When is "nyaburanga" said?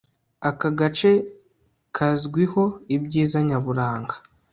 3.47-4.15